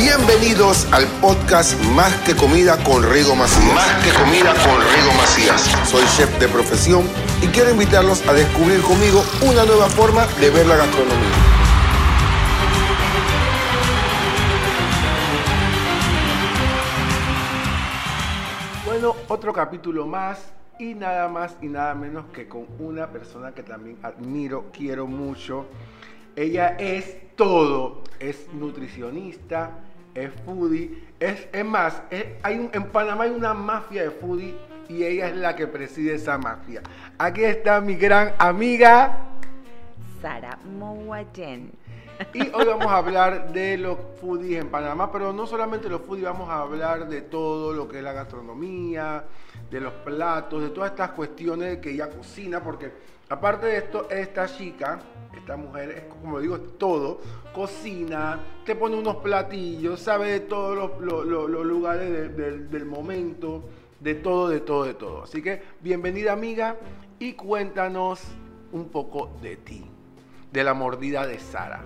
[0.00, 3.74] Bienvenidos al podcast Más que Comida con Rigo Macías.
[3.74, 5.62] Más que comida con Rigo Macías.
[5.88, 7.02] Soy chef de profesión
[7.42, 11.34] y quiero invitarlos a descubrir conmigo una nueva forma de ver la gastronomía.
[18.86, 20.38] Bueno, otro capítulo más
[20.78, 25.66] y nada más y nada menos que con una persona que también admiro, quiero mucho.
[26.36, 29.87] Ella es todo, es nutricionista,
[30.24, 32.02] es foodie, es, es más,
[32.42, 34.54] hay un- en Panamá hay una mafia de foodie
[34.88, 36.82] y ella es la que preside esa mafia.
[37.18, 39.18] Aquí está mi gran amiga
[40.22, 41.70] Sara Mowayen.
[42.34, 46.24] Y hoy vamos a hablar de los foodies en Panamá, pero no solamente los foodies,
[46.24, 49.24] vamos a hablar de todo lo que es la gastronomía,
[49.70, 52.90] de los platos, de todas estas cuestiones que ella cocina, porque
[53.28, 54.98] aparte de esto, esta chica,
[55.36, 57.20] esta mujer, es como digo, es todo,
[57.54, 63.62] cocina, te pone unos platillos, sabe de todos los, lugares de- del- del momento,
[64.00, 65.22] de todo, de todo, de todo.
[65.24, 66.76] Así que bienvenida amiga
[67.18, 68.22] y cuéntanos
[68.72, 69.84] un poco de ti,
[70.52, 71.82] de la mordida de Sara.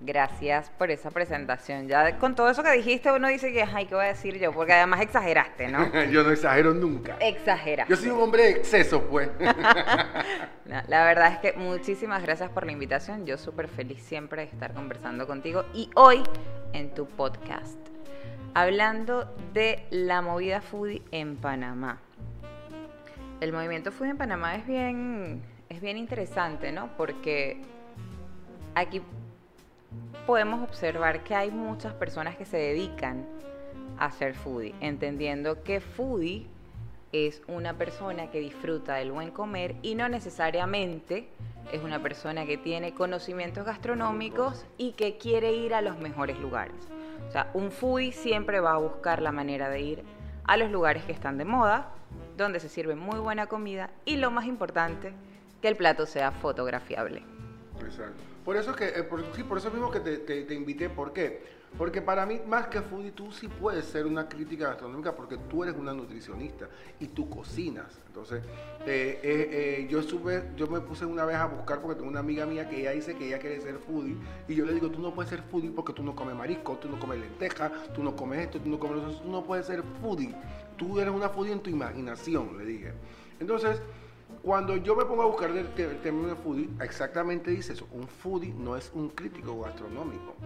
[0.00, 1.88] Gracias por esa presentación.
[1.88, 4.52] Ya con todo eso que dijiste, uno dice que, ay, ¿qué voy a decir yo?
[4.52, 5.90] Porque además exageraste, ¿no?
[6.10, 7.16] Yo no exagero nunca.
[7.18, 7.90] Exageraste.
[7.90, 9.30] Yo soy un hombre de exceso, pues.
[10.66, 13.24] No, la verdad es que muchísimas gracias por la invitación.
[13.24, 15.64] Yo súper feliz siempre de estar conversando contigo.
[15.72, 16.24] Y hoy
[16.72, 17.78] en tu podcast,
[18.52, 22.00] hablando de la movida foodie en Panamá.
[23.40, 26.90] El movimiento foodie en Panamá es bien, es bien interesante, ¿no?
[26.96, 27.62] Porque
[28.74, 29.00] aquí
[30.26, 33.24] podemos observar que hay muchas personas que se dedican
[33.98, 36.46] a ser foodie, entendiendo que foodie
[37.12, 41.28] es una persona que disfruta del buen comer y no necesariamente
[41.72, 46.76] es una persona que tiene conocimientos gastronómicos y que quiere ir a los mejores lugares.
[47.28, 50.02] O sea, un foodie siempre va a buscar la manera de ir
[50.44, 51.90] a los lugares que están de moda,
[52.36, 55.12] donde se sirve muy buena comida y lo más importante,
[55.62, 57.35] que el plato sea fotografiable.
[57.84, 58.22] Exacto.
[58.44, 61.56] Por eso que, eh, sí, por eso mismo que te, invité, ¿por qué?
[61.76, 65.64] Porque para mí, más que foodie, tú sí puedes ser una crítica gastronómica porque tú
[65.64, 66.68] eres una nutricionista
[67.00, 67.86] y tú cocinas.
[68.06, 68.44] Entonces,
[68.86, 72.46] eh, eh, yo supe, yo me puse una vez a buscar porque tengo una amiga
[72.46, 74.16] mía que ella dice que ella quiere ser foodie
[74.46, 76.88] y yo le digo, tú no puedes ser foodie porque tú no comes marisco, tú
[76.88, 79.82] no comes lenteja, tú no comes esto, tú no comes eso, tú no puedes ser
[80.00, 80.32] foodie.
[80.76, 82.92] Tú eres una foodie en tu imaginación, le dije.
[83.40, 83.82] Entonces,
[84.46, 87.88] cuando yo me pongo a buscar el, término de foodie, exactamente dice eso.
[87.90, 90.36] Un foodie no es un crítico gastronómico.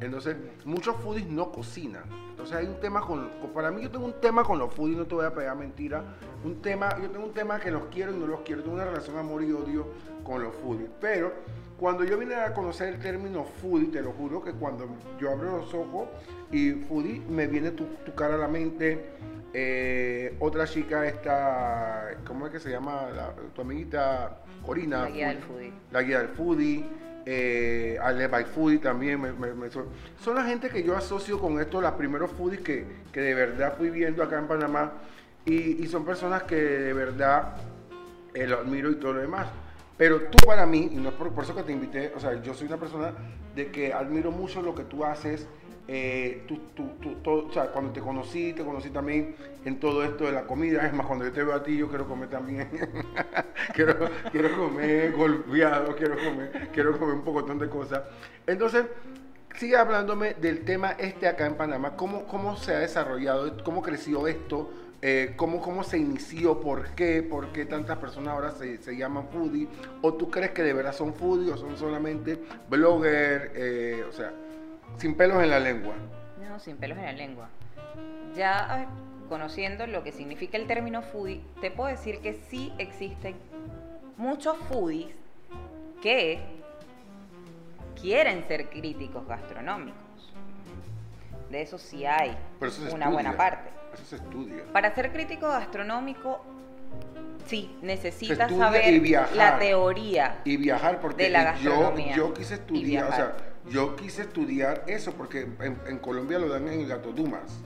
[0.00, 2.04] Entonces, muchos foodies no cocinan.
[2.30, 5.06] Entonces, hay un tema con, Para mí, yo tengo un tema con los foodies, no
[5.06, 6.02] te voy a pegar mentira.
[6.44, 8.62] Un tema, yo tengo un tema que los quiero y no los quiero.
[8.62, 9.88] Tengo una relación amor y odio
[10.24, 10.88] con los foodies.
[11.00, 11.32] Pero,
[11.78, 14.86] cuando yo vine a conocer el término foodie, te lo juro que cuando
[15.20, 16.08] yo abro los ojos
[16.50, 19.04] y foodie, me viene tu, tu cara a la mente.
[19.52, 23.08] Eh, otra chica esta, ¿cómo es que se llama?
[23.14, 25.02] La- tu amiguita Corina.
[25.02, 25.72] La guía del foodie.
[25.90, 26.84] La guía del foodie.
[27.32, 29.20] Eh, Ale by Foodie también.
[29.20, 29.86] me- me- me- son,
[30.34, 33.88] la gente que yo asocio con esto, los primeros foodies que, que de verdad fui
[33.90, 34.94] viendo acá en Panamá.
[35.44, 37.54] Y, y son personas que de verdad
[38.34, 39.46] eh, lo admiro y todo lo demás.
[39.96, 42.34] Pero tú para mí, y no es por, por eso que te invité, o sea,
[42.42, 43.12] yo soy una persona
[43.54, 45.46] de que admiro mucho lo que tú haces.
[45.92, 46.46] Eh,
[47.72, 49.34] cuando te conocí, te conocí también
[49.64, 50.86] en todo esto de la comida.
[50.86, 52.68] Es más, cuando yo te veo a ti, yo quiero comer también.
[53.74, 58.02] quiero, quiero comer golpeado, quiero comer, quiero comer un pocotón de cosas.
[58.46, 58.84] Entonces,
[59.56, 61.96] sigue hablándome del tema este acá en Panamá.
[61.96, 63.64] ¿Cómo, cómo se ha desarrollado?
[63.64, 64.70] ¿Cómo creció esto?
[65.02, 66.60] Eh, ¿cómo, ¿Cómo se inició?
[66.60, 67.24] ¿Por qué?
[67.24, 69.66] ¿Por qué tantas personas ahora se, se llaman foodie?
[70.02, 73.50] ¿O tú crees que de verdad son foodie o son solamente blogger?
[73.56, 74.32] eh, o sea,
[74.98, 75.94] sin pelos en la lengua.
[76.48, 77.48] No, sin pelos en la lengua.
[78.34, 78.86] Ya
[79.28, 83.36] conociendo lo que significa el término foodie, te puedo decir que sí existen
[84.16, 85.14] muchos foodies
[86.02, 86.40] que
[88.00, 90.00] quieren ser críticos gastronómicos.
[91.50, 93.10] De eso sí hay Pero eso se una estudia.
[93.10, 93.70] buena parte.
[93.94, 94.64] Eso se estudia.
[94.72, 96.44] Para ser crítico gastronómico,
[97.46, 99.36] sí, necesitas saber y viajar.
[99.36, 100.40] la teoría.
[100.44, 103.36] y viajar porque de la yo, gastronomía yo quise y estudiar, o sea.
[103.68, 107.62] Yo quise estudiar eso porque en, en Colombia lo dan en el Gato Dumas.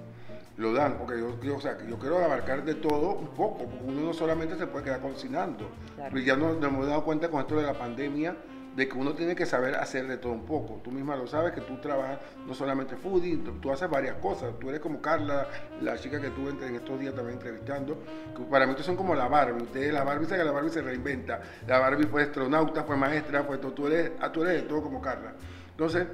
[0.57, 3.85] Lo dan, porque yo, yo, o sea, yo quiero abarcar de todo un poco, porque
[3.85, 5.69] uno no solamente se puede quedar cocinando.
[5.97, 6.11] Claro.
[6.13, 8.37] Pero ya nos, nos hemos dado cuenta con esto de la pandemia
[8.77, 10.81] de que uno tiene que saber hacer de todo un poco.
[10.83, 14.59] Tú misma lo sabes, que tú trabajas no solamente foodie, tú, tú haces varias cosas.
[14.59, 15.47] Tú eres como Carla,
[15.81, 17.99] la chica que tuve en estos días también entrevistando.
[18.37, 19.63] que para mí ustedes son como la Barbie.
[19.63, 21.41] Ustedes, la Barbie, sabe que la Barbie se reinventa.
[21.67, 23.73] La Barbie fue astronauta, fue maestra, fue todo.
[23.73, 25.35] Tú eres, ah, tú eres de todo como Carla.
[25.75, 26.07] Entonces,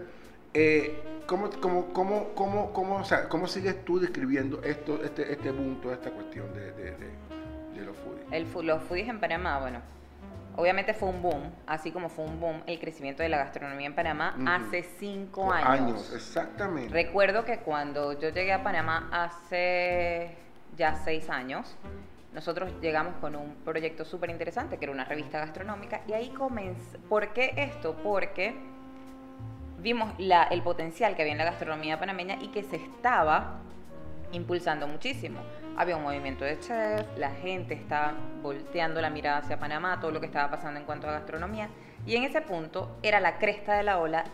[0.52, 5.52] Eh, ¿cómo, cómo, cómo, cómo, cómo, o sea, ¿Cómo sigues tú describiendo esto, este, este
[5.52, 7.08] punto, esta cuestión de, de, de,
[7.76, 8.26] de los foodies?
[8.32, 9.80] El, los foodies en Panamá, bueno,
[10.56, 13.94] obviamente fue un boom, así como fue un boom el crecimiento de la gastronomía en
[13.94, 16.12] Panamá hace cinco años.
[16.12, 16.92] exactamente.
[16.92, 20.34] Recuerdo que cuando yo llegué a Panamá hace
[20.76, 21.76] ya seis años,
[22.34, 26.98] nosotros llegamos con un proyecto súper interesante, que era una revista gastronómica, y ahí comenzó.
[27.08, 27.94] ¿Por qué esto?
[28.02, 28.54] Porque
[29.80, 33.60] vimos el potencial que había en la gastronomía panameña y que se estaba
[34.32, 35.40] impulsando muchísimo.
[35.76, 40.20] Había un movimiento de chef, la gente estaba volteando la mirada hacia Panamá, todo lo
[40.20, 41.68] que estaba pasando en cuanto a gastronomía,
[42.06, 44.24] y en ese punto era la cresta de la ola,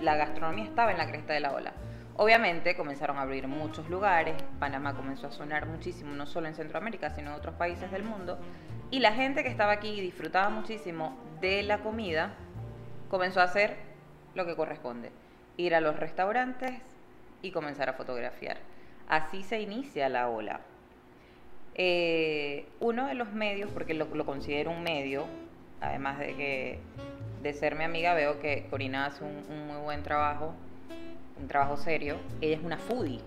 [0.00, 1.72] la gastronomía estaba en la cresta de la ola.
[2.16, 7.10] Obviamente comenzaron a abrir muchos lugares, Panamá comenzó a sonar muchísimo, no solo en Centroamérica,
[7.10, 8.38] sino en otros países del mundo,
[8.90, 12.34] y la gente que estaba aquí y disfrutaba muchísimo de la comida,
[13.10, 13.76] comenzó a hacer
[14.36, 15.10] lo que corresponde,
[15.56, 16.72] ir a los restaurantes
[17.42, 18.58] y comenzar a fotografiar.
[19.08, 20.60] Así se inicia la ola.
[21.74, 25.24] Eh, uno de los medios, porque lo, lo considero un medio,
[25.80, 26.78] además de que
[27.42, 30.54] de ser mi amiga veo que Corina hace un, un muy buen trabajo,
[31.40, 32.16] un trabajo serio.
[32.40, 33.20] Ella es una foodie,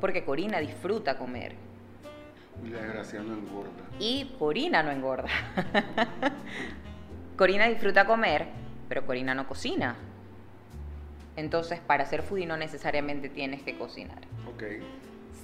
[0.00, 1.54] porque Corina disfruta comer
[2.62, 3.70] desgracia no engorda.
[3.98, 5.28] y Corina no engorda.
[7.36, 8.46] Corina disfruta comer,
[8.88, 9.96] pero Corina no cocina.
[11.36, 14.18] Entonces, para ser foodie no necesariamente tienes que cocinar.
[14.48, 14.62] Ok.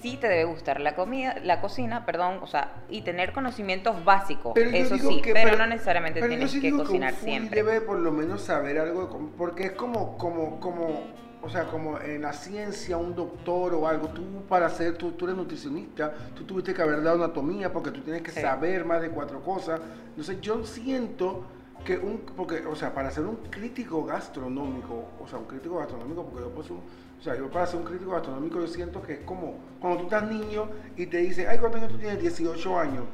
[0.00, 4.52] Sí te debe gustar la comida, la cocina, perdón, o sea, y tener conocimientos básicos,
[4.54, 7.62] Pero eso sí, que- pero, no necesariamente pero yo tienes que cocinar un foodie siempre.
[7.62, 11.06] debe por lo menos saber algo, porque es como, como, como,
[11.42, 15.26] o sea, como en la ciencia, un doctor o algo, tú para ser, tú, tú
[15.26, 18.40] eres nutricionista, tú tuviste que haber dado anatomía porque tú tienes que Sí.
[18.40, 19.80] saber más de cuatro cosas.
[20.10, 21.44] Entonces yo siento
[21.84, 26.24] que un, porque, o sea, para ser un crítico gastronómico, o sea, un crítico gastronómico,
[26.24, 26.80] porque yo un-
[27.18, 30.04] o sea, yo para ser un crítico gastronómico yo siento que es como cuando tú
[30.04, 32.20] estás niño y te dice, ay, ¿cuántos años tú tienes?
[32.20, 33.04] 18 años.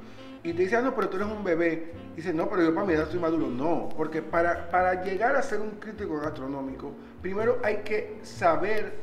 [0.43, 1.93] Y te dice, ah, no, pero tú eres un bebé.
[2.13, 3.49] Y dice, no, pero yo para mi edad estoy maduro.
[3.49, 8.95] No, porque para, para llegar a ser un crítico gastronómico, primero hay que saber,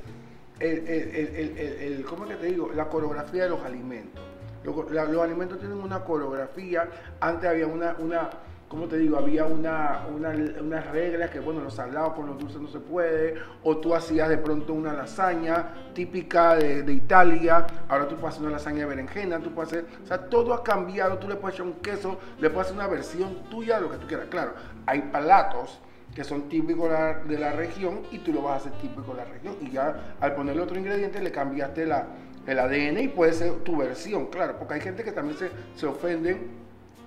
[0.59, 2.71] el, el, el, el- ¿cómo es que te digo?
[2.73, 4.23] La coreografía de los alimentos.
[4.63, 6.87] Los, los alimentos tienen una coreografía.
[7.19, 8.29] Antes había una, una
[8.73, 9.17] ¿cómo te digo?
[9.19, 13.35] Había una, una, unas reglas que, bueno, los salados con los dulces no se puede.
[13.61, 17.67] O tú hacías de pronto una lasaña típica de, Italia.
[17.87, 19.39] Ahora tú puedes hacer una lasaña de berenjena.
[19.39, 21.19] Tú puedes hacer, o sea, todo ha cambiado.
[21.19, 23.97] Tú le puedes echar un queso, le puedes hacer una versión tuya de lo que
[23.97, 24.25] tú quieras.
[24.31, 24.55] Claro,
[24.87, 25.79] hay platos
[26.15, 26.89] que son típicos
[27.27, 29.55] de la región y tú lo vas a hacer típico de la región.
[29.61, 34.25] Y ya al ponerle otro ingrediente le cambiaste el ADN y puede ser tu versión,
[34.27, 36.62] claro, porque hay gente que también se, se ofenden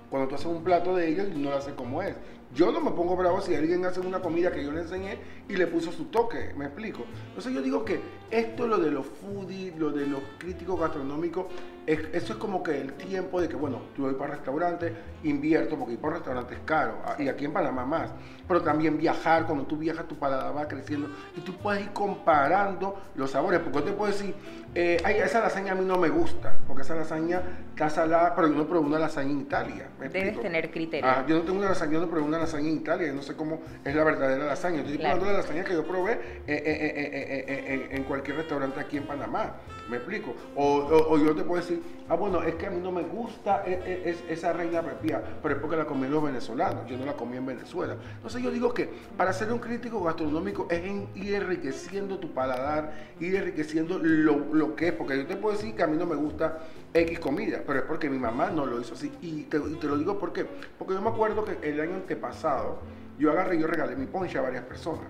[0.09, 2.15] cuando tú haces un plato de ellos no lo haces como es.
[2.55, 5.17] Yo no me pongo bravo si alguien hace una comida que yo le enseñé
[5.49, 7.03] y le puso su toque, me explico.
[7.29, 7.99] Entonces yo digo que
[8.31, 11.45] esto, lo de los foodies, lo de los críticos gastronómicos,
[11.85, 14.91] es- eso es como que el tiempo de que, bueno, yo voy para restaurantes,
[15.23, 18.11] invierto, porque ir para restaurantes es caro, a- y aquí en Panamá más.
[18.47, 22.95] Pero también viajar, cuando tú viajas tu paladar va creciendo y tú puedes ir comparando
[23.15, 24.33] los sabores, porque yo te puedo decir,
[24.75, 28.47] eh, ay, esa lasaña a mí no me gusta, porque esa lasaña está salada, pero
[28.49, 29.89] yo no probé una lasaña en Italia.
[29.99, 31.09] ¿me Debes tener criterio.
[31.09, 33.21] Ah, yo no tengo una lasaña, yo no probé una lasaña en Italia, yo no
[33.21, 34.77] sé cómo es la verdadera lasaña.
[34.77, 35.17] Yo estoy Claro.
[35.17, 39.55] probando la lasaña que yo probé eh, eh, eh, en cualquier restaurante aquí en Panamá.
[39.89, 40.35] ¿Me explico?
[40.55, 43.81] O, yo te puedo decir, ah, bueno, es que a mí no me gusta eh,
[43.85, 47.13] eh, es- esa reina pepía, pero es porque la comí los venezolanos, yo no la
[47.13, 47.95] comí en Venezuela.
[48.15, 52.93] Entonces yo digo que para ser un crítico gastronómico es en- ir enriqueciendo tu paladar,
[53.21, 56.05] ir enriqueciendo lo, lo que es, porque yo te puedo decir que a mí no
[56.05, 56.59] me gusta
[56.93, 59.09] X comida, pero es porque mi mamá no lo hizo así.
[59.21, 60.45] Y te, te lo digo por qué.
[60.77, 62.79] Porque yo me acuerdo que el año antepasado
[63.17, 65.05] yo agarré yo regalé mi ponche a varias personas,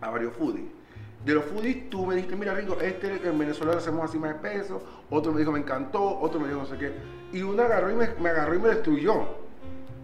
[0.00, 0.66] a varios foodies.
[1.24, 4.34] De los foodies tú me dijiste, mira Ringo, este en Venezuela lo hacemos así más
[4.34, 6.92] espeso, otro me dijo me encantó, otro me dijo no sé qué.
[7.32, 9.44] Y uno agarró y me, agarró y me destruyó.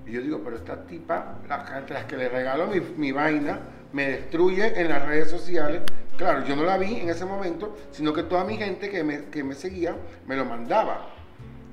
[0.06, 3.60] Y yo digo, pero esta tipa, las que le regalo mi, vaina,
[3.92, 5.82] me destruye en las redes sociales.
[6.16, 9.26] Claro, yo no la vi en ese momento, sino que toda mi gente que me,
[9.26, 9.94] que me seguía
[10.26, 11.10] me lo mandaba.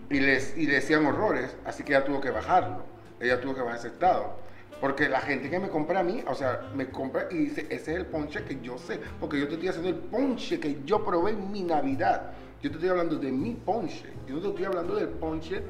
[0.09, 2.83] Y les, y decían horrores, así que ella tuvo que bajarlo.
[3.19, 4.46] Ella tuvo que bajar ese estado.
[4.79, 7.93] Porque la gente que me compra a mí, o sea, me compra y dice, ese
[7.93, 8.99] es el ponche que yo sé.
[9.19, 12.31] Porque yo te estoy haciendo el ponche que yo probé en mi Navidad.
[12.61, 14.13] Yo te estoy hablando de mi ponche.
[14.27, 15.63] Yo no te estoy hablando del ponche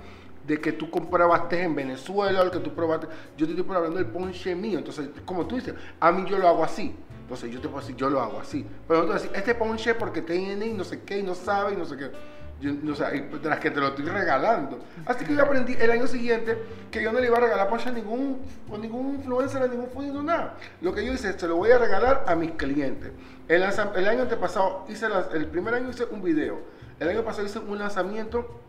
[0.45, 3.07] de que tú comprobaste en Venezuela el que tú probaste.
[3.37, 4.79] Yo te estoy hablando del ponche mío.
[4.79, 6.95] Entonces, como tú dices, a mí yo lo hago así.
[7.21, 8.65] Entonces yo te puedo decir, yo lo hago así.
[8.87, 11.35] Pero no te voy decir, este ponche porque tiene y no sé qué y no
[11.35, 12.11] sabe y no sé qué.
[12.59, 14.79] Yo, o sea, de las que te lo estoy regalando.
[15.05, 16.57] Así que yo aprendí el año siguiente
[16.89, 18.41] que yo no le iba a regalar ponche a ningún,
[18.73, 20.55] a ningún influencer, a ningún foodie, no nada.
[20.81, 23.11] Lo que yo hice, se lo voy a regalar a mis clientes.
[23.47, 26.59] El, el año antepasado hice, las- el primer año hice un video.
[26.99, 28.59] El año pasado hice un lanzamiento,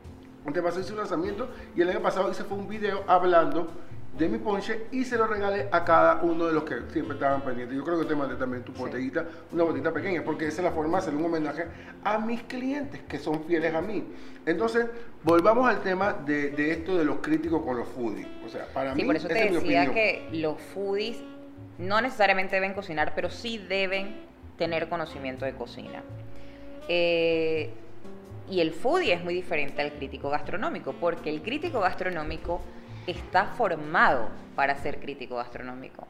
[0.47, 3.69] antepasado hice un lanzamiento y el año pasado hice fue un video hablando
[4.19, 7.41] de mi ponche y se lo regalé a cada uno de los que siempre estaban
[7.43, 7.77] pendientes.
[7.77, 8.79] Yo creo que te mandé también tu Sí.
[8.81, 11.67] botellita, una botellita pequeña, porque esa es la forma de hacer un homenaje
[12.03, 14.05] a mis clientes que son fieles a mí.
[14.45, 14.87] Entonces,
[15.23, 18.27] volvamos al tema de, de esto de los críticos con los foodies.
[18.45, 19.95] O sea, para Sí, mí, por eso te es mi decía opinión.
[19.95, 21.23] que los foodies
[21.79, 24.17] no necesariamente deben cocinar, pero sí deben
[24.57, 26.03] tener conocimiento de cocina.
[26.89, 27.71] Eh,
[28.51, 32.61] y el foodie es muy diferente al crítico gastronómico, porque el crítico gastronómico
[33.09, 36.07] está formado para ser crítico gastronómico.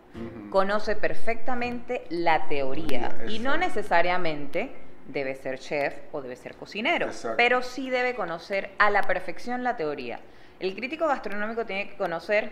[0.50, 4.72] Conoce perfectamente la teoría y no necesariamente
[5.06, 7.36] debe ser chef o debe ser cocinero, Exacto.
[7.36, 10.18] pero sí debe conocer a la perfección la teoría.
[10.60, 12.50] El crítico gastronómico tiene que conocer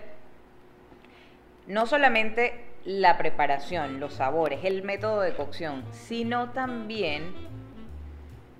[1.66, 7.34] no solamente la preparación, los sabores, el método de cocción, sino también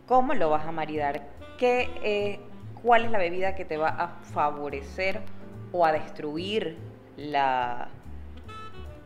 [0.09, 1.23] cómo lo vas a maridar,
[1.59, 2.41] qué, eh,
[2.83, 5.21] cuál es la bebida que te va a favorecer
[5.77, 6.77] o a destruir
[7.17, 7.89] la,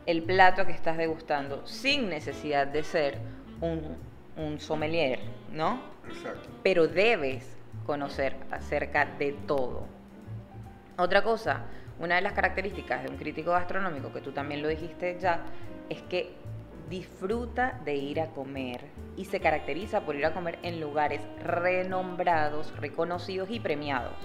[0.07, 3.19] el plato que estás degustando sin necesidad de ser
[3.61, 3.97] un,
[4.37, 5.21] un sommelier,
[5.53, 5.81] ¿no?
[6.09, 6.49] Exacto.
[6.63, 9.85] pero debes conocer acerca de todo.
[10.97, 11.63] Otra cosa,
[11.99, 15.43] una de las características de un crítico gastronómico, que tú también lo dijiste ya,
[15.89, 16.35] es que
[16.89, 18.81] disfruta de ir a comer
[19.17, 24.17] y se caracteriza por ir a comer en lugares renombrados, reconocidos y premiados.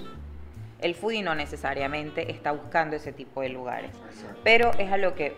[0.79, 4.39] El foodie no necesariamente está buscando ese tipo de lugares, Exacto.
[4.43, 5.35] pero es a lo que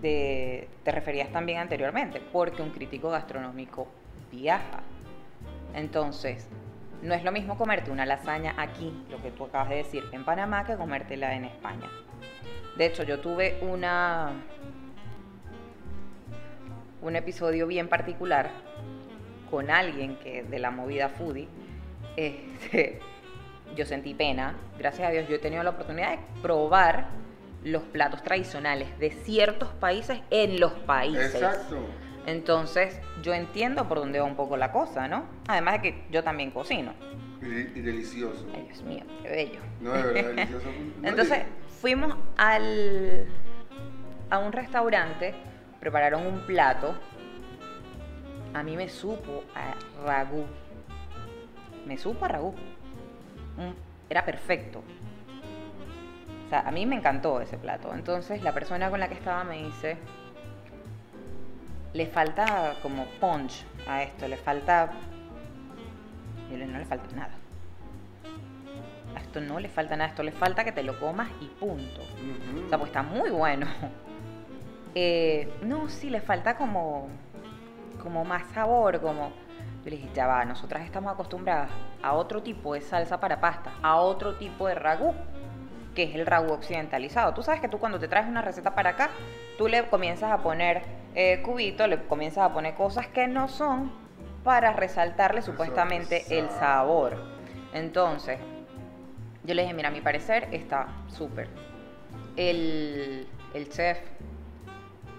[0.00, 3.88] te, te referías también anteriormente, porque un crítico gastronómico
[4.32, 4.80] viaja.
[5.74, 6.48] Entonces,
[7.02, 10.24] no es lo mismo comerte una lasaña aquí, lo que tú acabas de decir, en
[10.24, 11.88] Panamá, que comértela en España.
[12.76, 14.32] De hecho, yo tuve una
[17.02, 18.50] un episodio bien particular
[19.50, 21.48] con alguien que de la movida foodie.
[22.16, 23.00] Este,
[23.76, 24.54] yo sentí pena.
[24.78, 27.08] Gracias a Dios yo he tenido la oportunidad de probar
[27.64, 31.34] los platos tradicionales de ciertos países en los países.
[31.34, 31.78] Exacto.
[32.26, 35.24] Entonces, yo entiendo por dónde va un poco la cosa, ¿no?
[35.48, 36.92] Además de que yo también cocino.
[37.42, 38.46] Y, y delicioso.
[38.54, 39.60] Ay, Dios mío, qué bello.
[39.80, 40.66] No, de verdad, delicioso.
[41.00, 41.38] No, Entonces,
[41.80, 43.26] fuimos al,
[44.28, 45.34] a un restaurante,
[45.80, 46.94] prepararon un plato.
[48.52, 49.74] A mí me supo a
[50.04, 50.44] ragú.
[51.86, 52.54] Me supo a ragú.
[53.60, 53.76] Un-
[54.08, 54.82] era perfecto.
[56.46, 57.94] O sea, a mí me encantó ese plato.
[57.94, 59.96] Entonces, la persona con la que estaba me dice,
[61.92, 64.90] le falta como punch a esto, le falta...
[66.50, 67.34] Y no le falta nada.
[69.14, 72.00] A esto no le falta nada, esto le falta que te lo comas y punto.
[72.64, 73.66] O sea, pues está muy bueno.
[74.96, 77.08] Eh, no, sí, le falta como,
[78.02, 79.30] como más sabor, como...
[79.84, 81.70] Yo le dije, ya va, nosotras estamos acostumbradas
[82.02, 85.14] a otro tipo de salsa para pasta, a otro tipo de ragú,
[85.94, 87.32] que es el ragú occidentalizado.
[87.32, 89.10] Tú sabes que tú cuando te traes una receta para acá,
[89.56, 90.82] tú le comienzas a poner
[91.14, 93.90] eh, cubito, le comienzas a poner cosas que no son
[94.44, 97.16] para resaltarle supuestamente el sabor.
[97.72, 98.38] Entonces,
[99.44, 101.48] yo le dije, mira, a mi parecer está súper.
[102.36, 103.98] El, el chef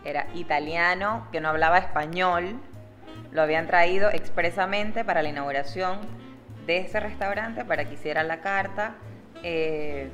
[0.06, 2.60] era italiano, que no hablaba español.
[3.32, 6.00] Lo habían traído expresamente para la inauguración
[6.66, 8.96] de ese restaurante, para que hiciera la carta.
[9.44, 10.10] Eh,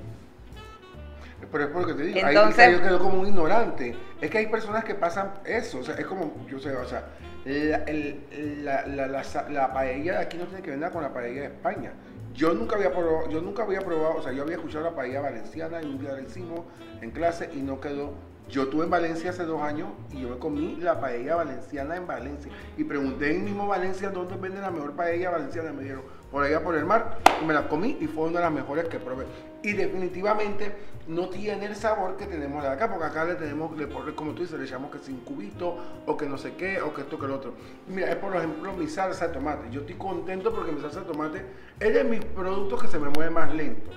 [1.52, 3.96] Pero es porque te digo, Entonces- ahí yo quedo como un ignorante.
[4.22, 7.04] Es que hay personas que pasan eso, o sea, es como, yo sé, o sea,
[7.46, 11.14] la, el- la, la, la paella de aquí no tiene que ver nada con la
[11.14, 11.92] paella de España.
[12.34, 15.22] Yo nunca había probado, yo nunca había probado, o sea, yo había escuchado la paella
[15.22, 16.62] valenciana y un día la hicimos
[17.02, 18.14] en clase y no quedó.
[18.50, 22.08] Yo estuve en Valencia hace dos años y yo me comí la paella valenciana en
[22.08, 22.50] Valencia.
[22.78, 25.74] Y pregunté en mismo Valencia dónde venden la mejor paella valenciana.
[25.74, 27.20] Me dijeron, por allá por el mar.
[27.42, 29.26] Y me la comí y fue una de las mejores que probé.
[29.64, 30.72] Y definitivamente
[31.08, 34.44] no tiene el sabor que tenemos de acá, porque acá le tenemos, le como tú
[34.44, 37.28] dices, le echamos que sin cubito, o que no sé qué, o que esto, que
[37.28, 37.54] lo otro.
[37.88, 39.70] Mira, es por ejemplo mi salsa de tomate.
[39.72, 41.46] Yo estoy contento porque mi salsa de tomate
[41.80, 43.92] es de mis productos que se me mueve más lento.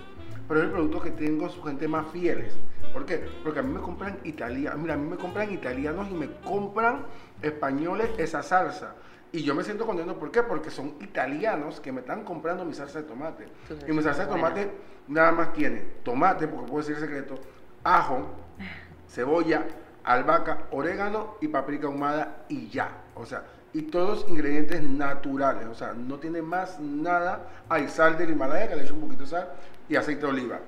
[0.51, 2.57] Pero es el producto que tengo su gente más fieles.
[2.93, 3.25] ¿Por qué?
[3.45, 4.81] Porque a mí me compran italianos.
[4.81, 7.07] Mira, a mí me compran italianos y me compran
[7.41, 8.97] españoles esa salsa.
[9.31, 10.19] Y yo me siento contento.
[10.19, 10.43] ¿Por qué?
[10.43, 13.47] Porque son italianos que me están comprando mi salsa de tomate.
[13.87, 14.49] Y mi salsa de buena.
[14.49, 14.73] tomate
[15.07, 17.37] nada más tiene tomate, porque puedo decir el secreto,
[17.85, 18.27] ajo,
[19.09, 19.69] cebolla,
[20.03, 23.05] albahaca, orégano y paprika ahumada y ya.
[23.15, 25.67] O sea, y todos ingredientes naturales.
[25.67, 27.47] O sea, no tiene más nada.
[27.69, 29.49] Hay sal del Himalaya, que le echo un poquito de sal,
[29.91, 30.61] y aceite de oliva.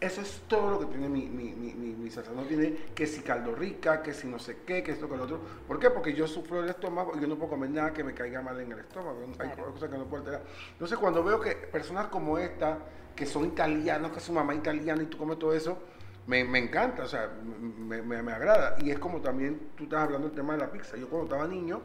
[0.00, 2.32] Eso es todo lo que tiene mi, mi, mi, mi- salsa.
[2.32, 5.22] No tiene que si caldo rica, que si no sé qué, que esto, que lo
[5.24, 5.40] otro.
[5.66, 5.88] ¿Por qué?
[5.90, 8.60] Porque yo sufro del estómago y yo no puedo comer nada que me caiga mal
[8.60, 9.18] en el estómago.
[9.38, 9.72] Hay Claro.
[9.72, 10.42] cosas que no puedo alterar.
[10.72, 12.78] Entonces, cuando veo que personas como esta,
[13.16, 15.78] que son italianos, que su mamá es italiana y tú comes todo eso,
[16.26, 18.76] me, me encanta, o sea, me, me- me agrada.
[18.82, 20.96] Y es como también tú estás hablando del tema de la pizza.
[20.98, 21.80] Yo cuando estaba niño,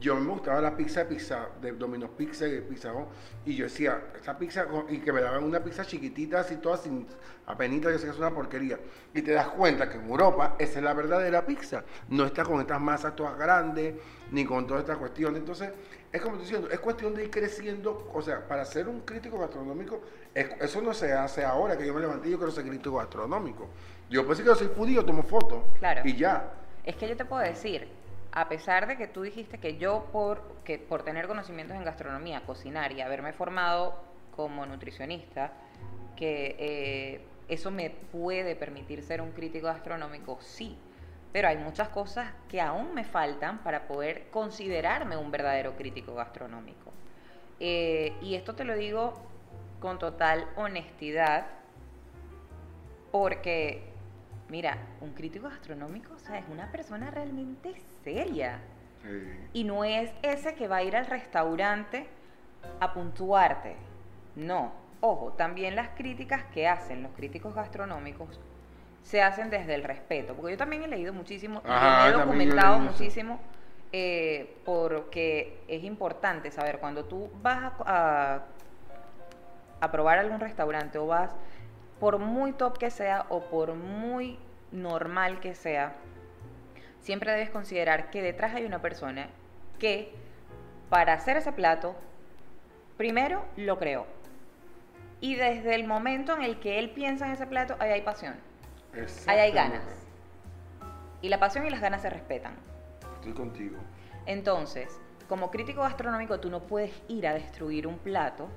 [0.00, 3.06] yo me gustaba la pizza de pizza, de Domino's Pizza y de Pizza Hut,
[3.44, 7.06] y yo decía, esta pizza, y que me daban una pizza chiquitita, así toda sin
[7.46, 8.78] apenita, yo sé que es una porquería.
[9.14, 11.84] Y te das cuenta que en Europa esa es la verdadera pizza.
[12.08, 13.94] No está con estas masas todas grandes,
[14.30, 15.36] ni con toda esta cuestión.
[15.36, 15.70] Entonces,
[16.10, 19.38] es como estoy diciendo, es cuestión de ir creciendo, o sea, para ser un crítico
[19.38, 20.00] gastronómico,
[20.34, 22.96] es- eso no se hace ahora que yo me levanté y yo quiero ser crítico
[22.96, 23.68] gastronómico.
[24.08, 25.62] Yo sí que soy foodie, yo tomo fotos.
[25.78, 26.02] Claro.
[26.04, 26.52] Y ya.
[26.84, 27.88] Es que yo te puedo decir,
[28.32, 32.42] a pesar de que tú dijiste que yo por, que por tener conocimientos en gastronomía,
[32.46, 33.94] cocinar y haberme formado
[34.34, 35.52] como nutricionista,
[36.16, 40.76] que eh, eso me puede permitir ser un crítico gastronómico, sí.
[41.32, 46.92] Pero hay muchas cosas que aún me faltan para poder considerarme un verdadero crítico gastronómico.
[47.60, 49.14] Eh, y esto te lo digo
[49.80, 51.46] con total honestidad,
[53.10, 53.91] porque,
[54.52, 58.60] mira, un crítico gastronómico, o sea, es una persona realmente seria.
[59.54, 62.06] Y no es ese que va a ir al restaurante
[62.78, 63.76] a puntuarte.
[64.36, 64.72] No.
[65.00, 68.38] Ojo, también las críticas que hacen los críticos gastronómicos
[69.02, 70.34] se hacen desde el respeto.
[70.34, 73.40] Porque yo también he leído muchísimo y Ajá, me he documentado muchísimo
[73.90, 78.42] eh, porque es importante saber cuando tú vas a, a-
[79.80, 81.34] a probar algún restaurante o vas,
[82.02, 84.36] por muy top que sea o por muy
[84.72, 85.94] normal que sea,
[86.98, 89.28] siempre debes considerar que detrás hay una persona
[89.78, 90.12] que
[90.90, 91.94] para hacer ese plato,
[92.96, 94.08] primero lo creó.
[95.20, 98.34] Y desde el momento en el que él piensa en ese plato, ahí hay pasión.
[99.28, 99.84] Ahí hay ganas.
[101.20, 102.56] Y la pasión y las ganas se respetan.
[103.14, 103.76] Estoy contigo.
[104.26, 104.88] Entonces,
[105.28, 108.48] como crítico gastronómico, tú no puedes ir a destruir un plato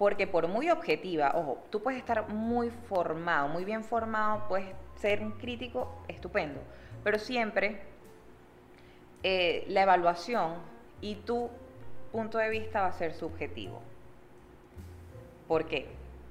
[0.00, 5.20] porque por muy objetiva, ojo, tú puedes estar muy formado, muy bien formado, puedes ser
[5.20, 6.62] un crítico estupendo,
[7.04, 7.82] pero siempre
[9.22, 10.54] eh, la evaluación
[11.02, 11.50] y tu
[12.12, 13.82] punto de vista va a ser subjetivo.
[15.46, 15.90] ¿Por qué?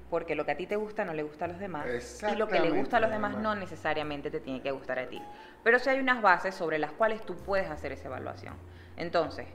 [0.10, 1.86] Porque lo que a ti te gusta no le gusta a los demás
[2.28, 5.10] y lo que le gusta a los demás no necesariamente te tiene que gustar a
[5.10, 5.22] ti.
[5.64, 8.56] Pero sí hay unas bases sobre las cuales tú puedes hacer esa evaluación.
[8.98, 9.46] Entonces,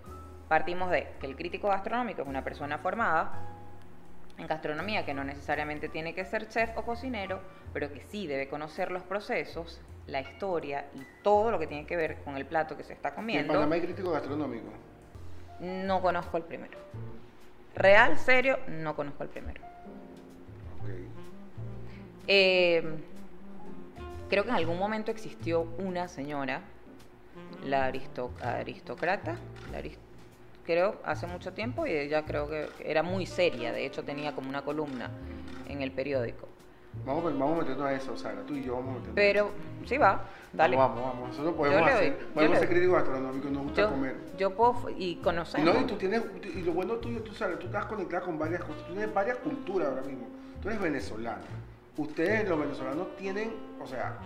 [0.47, 3.51] partimos de que el crítico gastronómico es una persona formada
[4.39, 7.41] en gastronomía que no necesariamente tiene que ser chef o cocinero,
[7.73, 11.97] pero que sí debe conocer los procesos, la historia y todo lo que tiene que
[11.97, 13.53] ver con el plato que se está ¿Y en comiendo.
[13.55, 14.69] Panamá hay crítico gastronómico?
[15.61, 16.77] No conozco el primero.
[17.77, 19.61] Real, serio, no conozco el primero.
[20.81, 20.89] Ok.
[22.27, 22.83] Eh,
[24.29, 26.63] creo que en algún momento existió una señora,
[27.65, 29.37] la aristo- aristócrata,
[29.73, 29.99] la aris-
[30.65, 34.49] creo, hace mucho tiempo, y ella creo que era muy seria, de hecho tenía como
[34.49, 35.11] una columna
[35.69, 36.49] en el periódico.
[37.05, 38.43] Vamos, vamos a meternos a eso, Sara.
[38.47, 39.89] Tú y yo vamos a meternos Pero, a eso.
[39.89, 40.77] sí va, dale.
[40.77, 41.29] Vamos, vamos, vamos.
[41.31, 44.17] Nosotros podemos Yo hacer, doy, podemos ser críticos gastronómicos, nos gusta Yo, comer.
[44.39, 45.75] yo puedo, y conocemos.
[45.75, 46.23] no, y tú tienes,
[46.55, 49.39] y lo bueno tuyo, tú sabes, tú estás conectada con varias cosas, tú tienes varias
[49.39, 50.29] culturas ahora mismo.
[50.63, 51.43] Tú eres venezolana.
[51.97, 54.19] Ustedes, los venezolanos, tienen, o sea,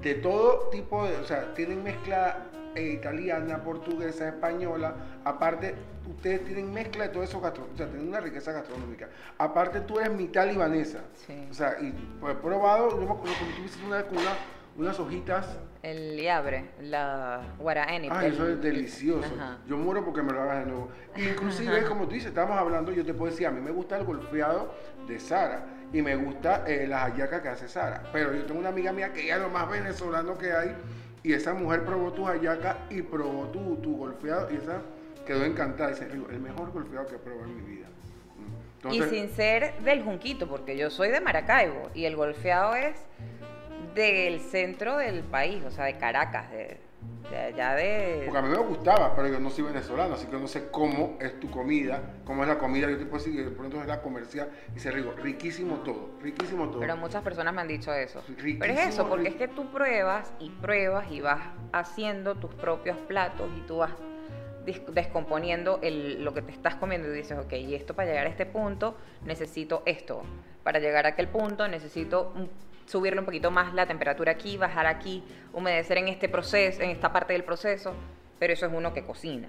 [0.00, 2.38] de todo tipo de, o sea, tienen mezcla
[2.74, 4.94] eh, italiana, portuguesa, española.
[5.24, 5.74] Aparte,
[6.08, 9.08] ustedes tienen mezcla de todo eso, gastro, o sea, tienen una riqueza gastronómica.
[9.38, 11.00] Aparte, tú eres mitad libanesa.
[11.26, 11.46] Sí.
[11.50, 14.18] O sea, y pues, he probado, yo me acuerdo que tú hiciste una vez con
[14.18, 14.36] una-
[14.76, 15.56] unas hojitas.
[15.84, 18.08] El liabre, la guaraeni.
[18.10, 19.32] Ay, eso es delicioso.
[19.38, 19.58] Ajá.
[19.68, 20.88] Yo muero porque me lo hagas de nuevo.
[21.16, 24.04] Inclusive, como tú dices, estábamos hablando, yo te puedo decir, a mí me gusta el
[24.04, 24.74] golfeado
[25.06, 28.02] de Sara y me gusta eh, las hallacas que hace Sara.
[28.12, 30.74] Pero yo tengo una amiga mía que ella es lo más venezolano que hay
[31.24, 34.82] y esa mujer probó tus hallacas y probó tu, tu golfeado y esa
[35.26, 35.90] quedó encantada.
[35.90, 37.86] Dice, "Rigo, el mejor golfeado que he probado en mi vida.
[38.84, 38.92] Mm.
[38.92, 42.94] y sin ser del Junquito, porque yo soy de Maracaibo y el golfeado es
[43.94, 46.76] del centro del país, o sea, de Caracas, de,
[47.30, 48.22] de allá de...
[48.26, 51.16] Porque a mí me gustaba, pero yo no soy venezolano, así que no sé cómo
[51.20, 52.90] es tu comida, cómo es la comida.
[52.90, 56.10] Yo te puedo decir que de pronto es la comercial y se rico, riquísimo todo,
[56.22, 56.80] riquísimo todo.
[56.80, 58.22] Pero muchas personas me han dicho eso.
[58.28, 59.42] Riquísimo, Pero es eso, porque rico.
[59.42, 61.40] es que tú pruebas y pruebas y vas
[61.72, 63.92] haciendo tus propios platos y tú vas
[64.64, 68.30] descomponiendo el- lo que te estás comiendo y dices, ok, y esto para llegar a
[68.30, 70.22] este punto necesito esto.
[70.62, 72.32] Para llegar a aquel punto necesito
[72.86, 75.22] subirle un poquito más la temperatura aquí, bajar aquí,
[75.52, 77.94] humedecer en este proceso, en esta parte del proceso,
[78.38, 79.48] pero eso es uno que cocina.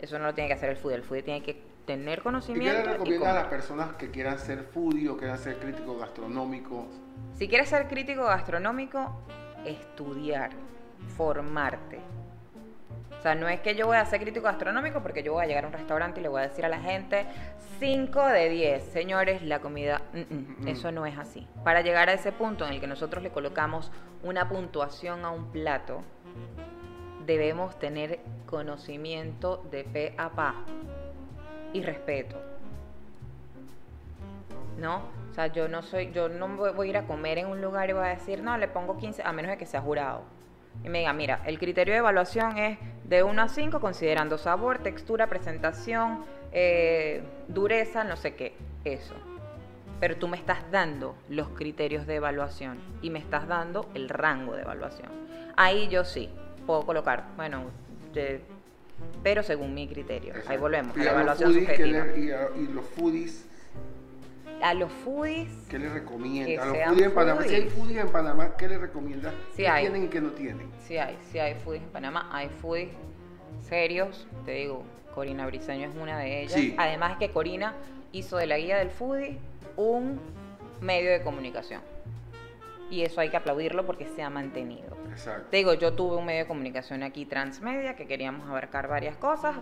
[0.00, 2.22] Eso no lo tiene que hacer el foodie, el foodie tiene que tener ¿Y qué
[2.22, 2.78] conocimiento.
[2.82, 6.86] le y recomiendas a las personas que quieran ser foodie o quieran ser críticos gastronómicos?
[7.34, 9.20] Si quieres ser crítico gastronómico,
[9.64, 10.50] estudiar,
[11.16, 11.98] formarte.
[13.18, 15.46] O sea, no es que yo voy a ser crítico gastronómico porque yo voy a
[15.46, 17.26] llegar a un restaurante y le voy a decir a la gente
[17.80, 18.84] 5 de 10.
[18.84, 20.68] Señores, la comida, mm, mm, Mm.
[20.68, 21.46] eso no es así.
[21.64, 23.90] Para llegar a ese punto en el que nosotros le colocamos
[24.22, 26.02] una puntuación a un plato,
[27.26, 30.54] debemos tener conocimiento de pe a pa
[31.72, 32.40] y respeto.
[34.78, 34.96] ¿no?
[35.30, 37.60] O sea, yo no soy, yo no voy voy a ir a comer en un
[37.62, 40.22] lugar y voy a decir, no, le pongo 15, a menos de que sea jurado.
[40.84, 44.78] Y me diga, mira, el criterio de evaluación es de 1 a 5, considerando sabor,
[44.78, 49.14] textura, presentación, eh, dureza, no sé qué, eso.
[49.98, 54.54] Pero tú me estás dando los criterios de evaluación y me estás dando el rango
[54.54, 55.08] de evaluación.
[55.56, 56.28] Ahí yo sí
[56.66, 57.64] puedo colocar, bueno,
[58.12, 58.42] de-
[59.22, 60.34] pero según mi criterio.
[60.46, 62.04] Ahí volvemos Y a la evaluación foodies, ¿qué subjetiva.
[62.06, 63.48] le- y, a- y los foodies,
[64.62, 66.66] A los foodies ¿qué les recomiendas?
[66.66, 67.98] A los foodies en Panamá, si hay foodies.
[67.98, 69.34] en Panamá, ¿qué les recomiendas?
[69.50, 69.82] Sí ¿Qué hay.
[69.84, 70.70] tienen y qué no tienen?
[70.86, 72.90] Sí hay, sí hay foodies en Panamá, hay foodies
[73.62, 74.82] serios, te digo,
[75.14, 76.52] Corina Briseño es una de ellas.
[76.52, 76.74] Sí.
[76.78, 77.74] Además que Corina
[78.12, 79.38] hizo de la guía del foodie
[79.76, 80.20] un
[80.80, 81.80] medio de comunicación.
[82.90, 84.96] Y eso hay que aplaudirlo porque se ha mantenido.
[85.10, 85.48] Exacto.
[85.50, 89.56] Te digo, yo tuve un medio de comunicación aquí transmedia que queríamos abarcar varias cosas.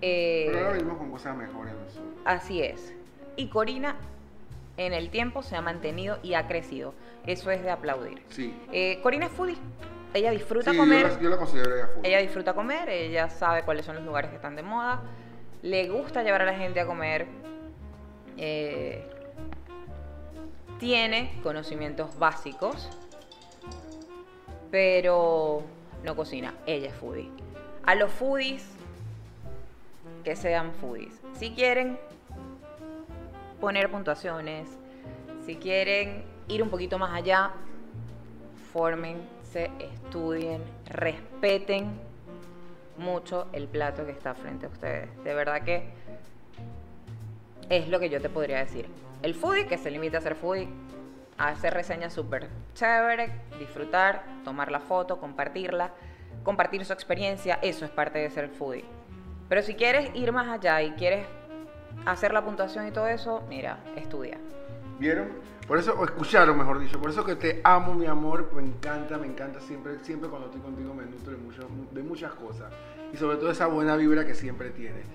[0.00, 1.72] Eh, Pero ahora venimos con cosas mejores.
[2.24, 2.94] Así es.
[3.36, 3.96] Y Corina
[4.76, 6.94] en el tiempo se ha mantenido y ha crecido.
[7.26, 8.22] Eso es de aplaudir.
[8.30, 8.54] Sí.
[8.72, 9.56] Eh, Corina es foodie.
[10.14, 11.02] Ella disfruta Sí, comer.
[11.08, 12.08] Yo, la, yo la considero ya foodie.
[12.08, 15.02] Ella disfruta comer, ella sabe cuáles son los lugares que están de moda,
[15.62, 17.26] le gusta llevar a la gente a comer,
[18.36, 19.06] eh,
[20.78, 22.88] tiene conocimientos básicos,
[24.70, 25.62] pero
[26.02, 27.28] no cocina, ella es foodie.
[27.84, 28.64] A los foodies,
[30.24, 31.20] que sean foodies.
[31.34, 31.98] Si quieren
[33.60, 34.68] poner puntuaciones,
[35.44, 37.52] si quieren ir un poquito más allá,
[38.72, 42.00] fórmense, estudien, respeten
[42.98, 45.08] mucho el plato que está frente a ustedes.
[45.24, 45.90] De verdad que
[47.68, 48.86] es lo que yo te podría decir.
[49.22, 50.68] El foodie que se limita a ser foodie,
[51.38, 55.92] a hacer reseñas súper chévere, disfrutar, tomar la foto, compartirla,
[56.42, 58.84] compartir su experiencia, eso es parte de ser foodie.
[59.48, 61.26] Pero si quieres ir más allá y quieres
[62.06, 64.38] hacer la puntuación y todo eso, mira, estudia.
[64.98, 65.28] ¿Vieron?
[65.66, 67.00] Por eso, o escucharon, mejor dicho.
[67.00, 68.50] Por eso que te amo, mi amor.
[68.54, 69.60] Me encanta, me encanta.
[69.60, 72.72] Siempre, siempre cuando estoy contigo me nutro de, mucho- de muchas cosas.
[73.12, 75.06] Y sobre todo esa buena vibra que siempre tienes.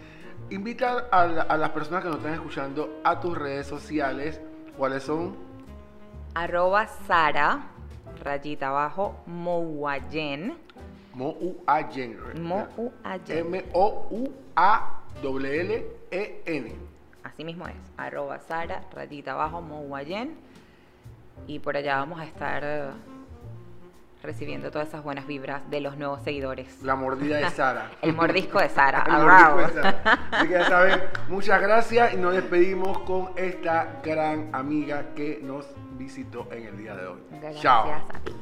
[0.50, 4.40] Invita a, la- a las personas que nos están escuchando a tus redes sociales.
[4.78, 5.36] ¿Cuáles son?
[6.36, 7.68] Arroba Sara,
[8.24, 10.58] rayita abajo, Mouayen.
[11.14, 12.18] Mo-U-A-Yen.
[12.44, 13.66] Mouayen.
[15.26, 16.76] M-O-U-A-L-L-E-N.
[17.24, 20.36] Así mismo es, arroba Sara, rayita abajo, Mouayen.
[21.48, 22.94] Y por allá vamos a estar
[24.22, 26.82] recibiendo todas esas buenas vibras de los nuevos seguidores.
[26.84, 27.92] La mordida de Sara.
[28.02, 30.20] El mordisco de Sara, El mordisco de Sara.
[30.32, 35.68] Así que ya saben, muchas gracias y nos despedimos con esta gran amiga que nos
[35.98, 37.20] visitó en el día de hoy.
[37.32, 37.92] Gracias Chao.
[37.92, 38.34] a ti.